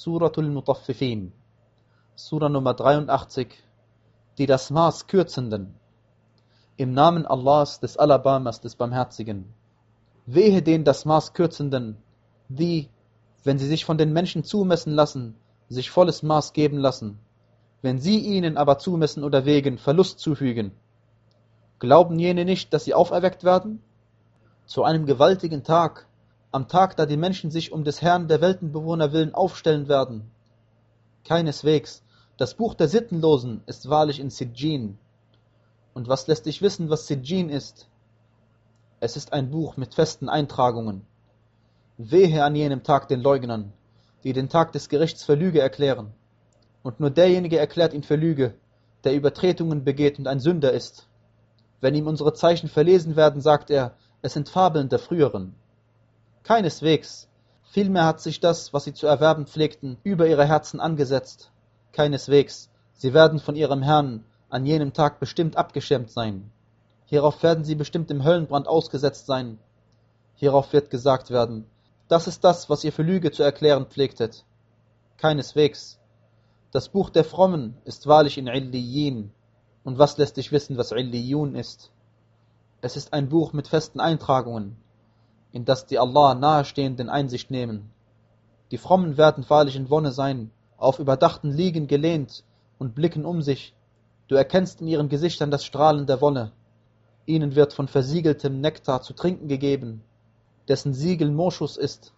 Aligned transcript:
Suratul 0.00 0.48
Mutaffifin, 0.48 1.32
Sura 2.14 2.48
Nummer 2.48 2.72
83, 2.72 3.48
die 4.38 4.46
das 4.46 4.70
Maß 4.70 5.08
Kürzenden. 5.08 5.74
Im 6.76 6.92
Namen 6.92 7.26
Allahs, 7.26 7.80
des 7.80 7.96
Alabamas, 7.96 8.60
des 8.60 8.76
Barmherzigen. 8.76 9.52
Wehe 10.24 10.62
den 10.62 10.84
das 10.84 11.04
Maß 11.04 11.32
Kürzenden, 11.32 11.96
die, 12.48 12.88
wenn 13.42 13.58
sie 13.58 13.66
sich 13.66 13.84
von 13.84 13.98
den 13.98 14.12
Menschen 14.12 14.44
zumessen 14.44 14.92
lassen, 14.92 15.34
sich 15.68 15.90
volles 15.90 16.22
Maß 16.22 16.52
geben 16.52 16.78
lassen, 16.78 17.18
wenn 17.82 17.98
sie 17.98 18.20
ihnen 18.20 18.56
aber 18.56 18.78
zumessen 18.78 19.24
oder 19.24 19.46
wegen 19.46 19.78
Verlust 19.78 20.20
zufügen. 20.20 20.70
Glauben 21.80 22.20
jene 22.20 22.44
nicht, 22.44 22.72
dass 22.72 22.84
sie 22.84 22.94
auferweckt 22.94 23.42
werden? 23.42 23.82
Zu 24.64 24.84
einem 24.84 25.06
gewaltigen 25.06 25.64
Tag, 25.64 26.07
am 26.58 26.66
Tag, 26.66 26.96
da 26.96 27.06
die 27.06 27.16
Menschen 27.16 27.52
sich 27.52 27.70
um 27.70 27.84
des 27.84 28.02
Herrn 28.02 28.26
der 28.26 28.40
Weltenbewohner 28.40 29.12
willen 29.12 29.32
aufstellen 29.32 29.86
werden. 29.86 30.28
Keineswegs, 31.22 32.02
das 32.36 32.54
Buch 32.54 32.74
der 32.74 32.88
Sittenlosen 32.88 33.62
ist 33.66 33.88
wahrlich 33.88 34.18
in 34.18 34.28
Sijin. 34.28 34.98
Und 35.94 36.08
was 36.08 36.26
lässt 36.26 36.46
dich 36.46 36.60
wissen, 36.60 36.90
was 36.90 37.06
Sijin 37.06 37.48
ist? 37.48 37.86
Es 38.98 39.16
ist 39.16 39.32
ein 39.32 39.50
Buch 39.50 39.76
mit 39.76 39.94
festen 39.94 40.28
Eintragungen. 40.28 41.06
Wehe 41.96 42.42
an 42.42 42.56
jenem 42.56 42.82
Tag 42.82 43.06
den 43.06 43.20
Leugnern, 43.20 43.72
die 44.24 44.32
den 44.32 44.48
Tag 44.48 44.72
des 44.72 44.88
Gerichts 44.88 45.22
für 45.22 45.36
Lüge 45.36 45.60
erklären. 45.60 46.12
Und 46.82 46.98
nur 46.98 47.10
derjenige 47.10 47.56
erklärt 47.60 47.92
ihn 47.92 48.02
für 48.02 48.16
Lüge, 48.16 48.54
der 49.04 49.14
Übertretungen 49.14 49.84
begeht 49.84 50.18
und 50.18 50.26
ein 50.26 50.40
Sünder 50.40 50.72
ist. 50.72 51.06
Wenn 51.80 51.94
ihm 51.94 52.08
unsere 52.08 52.34
Zeichen 52.34 52.68
verlesen 52.68 53.14
werden, 53.14 53.40
sagt 53.40 53.70
er, 53.70 53.94
es 54.22 54.32
sind 54.32 54.48
Fabeln 54.48 54.88
der 54.88 54.98
früheren. 54.98 55.54
Keineswegs. 56.48 57.28
Vielmehr 57.72 58.06
hat 58.06 58.22
sich 58.22 58.40
das, 58.40 58.72
was 58.72 58.84
sie 58.84 58.94
zu 58.94 59.06
erwerben 59.06 59.46
pflegten, 59.46 59.98
über 60.02 60.26
ihre 60.26 60.46
Herzen 60.46 60.80
angesetzt. 60.80 61.50
Keineswegs. 61.92 62.70
Sie 62.94 63.12
werden 63.12 63.38
von 63.38 63.54
ihrem 63.54 63.82
Herrn 63.82 64.24
an 64.48 64.64
jenem 64.64 64.94
Tag 64.94 65.20
bestimmt 65.20 65.58
abgeschirmt 65.58 66.10
sein. 66.10 66.50
Hierauf 67.04 67.42
werden 67.42 67.64
sie 67.64 67.74
bestimmt 67.74 68.10
im 68.10 68.24
Höllenbrand 68.24 68.66
ausgesetzt 68.66 69.26
sein. 69.26 69.58
Hierauf 70.36 70.72
wird 70.72 70.88
gesagt 70.88 71.28
werden, 71.28 71.66
das 72.08 72.26
ist 72.26 72.42
das, 72.44 72.70
was 72.70 72.82
ihr 72.82 72.92
für 72.94 73.02
Lüge 73.02 73.30
zu 73.30 73.42
erklären 73.42 73.84
pflegtet. 73.84 74.46
Keineswegs. 75.18 75.98
Das 76.70 76.88
Buch 76.88 77.10
der 77.10 77.24
Frommen 77.24 77.76
ist 77.84 78.06
wahrlich 78.06 78.38
in 78.38 78.46
Illiyin. 78.46 79.32
Und 79.84 79.98
was 79.98 80.16
lässt 80.16 80.38
dich 80.38 80.50
wissen, 80.50 80.78
was 80.78 80.92
Illiyun 80.92 81.54
ist? 81.54 81.90
Es 82.80 82.96
ist 82.96 83.12
ein 83.12 83.28
Buch 83.28 83.52
mit 83.52 83.68
festen 83.68 84.00
Eintragungen, 84.00 84.78
in 85.52 85.64
das 85.64 85.86
die 85.86 85.98
Allah 85.98 86.34
nahestehenden 86.34 87.08
Einsicht 87.08 87.50
nehmen. 87.50 87.90
Die 88.70 88.78
Frommen 88.78 89.16
werden 89.16 89.48
wahrlich 89.48 89.76
in 89.76 89.90
Wonne 89.90 90.12
sein, 90.12 90.50
auf 90.76 90.98
überdachten 90.98 91.50
Liegen 91.50 91.86
gelehnt 91.86 92.44
und 92.78 92.94
blicken 92.94 93.24
um 93.24 93.42
sich. 93.42 93.74
Du 94.28 94.34
erkennst 94.34 94.80
in 94.80 94.88
ihren 94.88 95.08
Gesichtern 95.08 95.50
das 95.50 95.64
Strahlen 95.64 96.06
der 96.06 96.20
Wonne. 96.20 96.52
Ihnen 97.26 97.54
wird 97.54 97.72
von 97.72 97.88
versiegeltem 97.88 98.60
Nektar 98.60 99.02
zu 99.02 99.14
trinken 99.14 99.48
gegeben, 99.48 100.02
dessen 100.68 100.94
Siegel 100.94 101.30
Moschus 101.30 101.76
ist. 101.76 102.12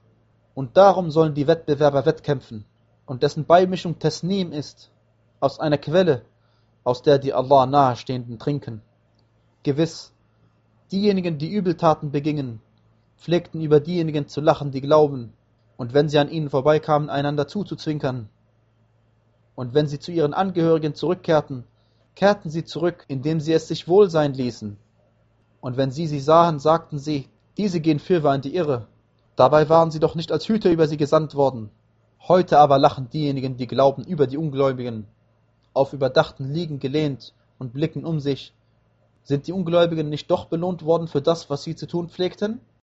Und 0.55 0.77
darum 0.77 1.11
sollen 1.11 1.34
die 1.34 1.47
Wettbewerber 1.47 2.05
wettkämpfen, 2.06 2.65
und 3.06 3.22
dessen 3.22 3.44
Beimischung 3.44 3.98
Tesnim 3.98 4.53
ist, 4.53 4.91
aus 5.39 5.59
einer 5.61 5.78
Quelle, 5.78 6.22
aus 6.84 7.03
der 7.03 7.19
die 7.19 7.33
Allah 7.33 7.67
nahestehenden 7.67 8.39
trinken. 8.39 8.83
Gewiss, 9.62 10.12
diejenigen, 10.91 11.39
die 11.39 11.50
Übeltaten 11.50 12.11
begingen, 12.11 12.61
pflegten 13.21 13.61
über 13.61 13.81
diejenigen 13.81 14.29
zu 14.29 14.41
lachen, 14.41 14.71
die 14.71 14.81
glauben, 14.81 15.33
und 15.77 15.95
wenn 15.95 16.09
sie 16.09 16.19
an 16.19 16.31
ihnen 16.31 16.51
vorbeikamen, 16.51 17.11
einander 17.11 17.47
zuzuzwinkern. 17.47 18.29
Und 19.55 19.75
wenn 19.75 19.87
sie 19.87 19.99
zu 19.99 20.11
ihren 20.11 20.35
Angehörigen 20.35 20.95
zurückkehrten, 20.95 21.65
kehrten 22.15 22.51
sie 22.51 22.65
zurück, 22.65 23.05
indem 23.09 23.41
sie 23.41 23.53
es 23.53 23.69
sich 23.69 23.89
wohl 23.89 24.11
sein 24.11 24.35
ließen. 24.35 24.77
Und 25.61 25.77
wenn 25.77 25.91
sie 25.91 26.06
sie 26.06 26.21
sahen, 26.21 26.59
sagten 26.59 26.99
sie, 26.99 27.28
diese 27.56 27.81
gehen 27.81 27.99
fürwahr 27.99 28.34
in 28.34 28.41
die 28.41 28.55
Irre. 28.55 28.87
Dabei 29.37 29.69
waren 29.69 29.91
sie 29.91 30.00
doch 30.00 30.15
nicht 30.15 30.33
als 30.33 30.49
Hüter 30.49 30.71
über 30.71 30.89
sie 30.89 30.97
gesandt 30.97 31.34
worden. 31.34 31.71
Heute 32.27 32.59
aber 32.59 32.78
lachen 32.78 33.09
diejenigen, 33.11 33.56
die 33.56 33.67
glauben, 33.67 34.05
über 34.05 34.27
die 34.27 34.39
Ungläubigen 34.39 35.06
auf 35.73 35.93
überdachten 35.93 36.53
Liegen 36.53 36.78
gelehnt 36.78 37.33
und 37.59 37.73
blicken 37.73 38.05
um 38.05 38.21
sich. 38.21 38.53
Sind 39.23 39.47
die 39.47 39.53
Ungläubigen 39.53 40.09
nicht 40.09 40.31
doch 40.31 40.47
belohnt 40.47 40.84
worden 40.84 41.09
für 41.09 41.23
das, 41.23 41.50
was 41.50 41.62
sie 41.62 41.77
zu 41.77 41.87
tun 41.87 42.09
pflegten? 42.09 42.61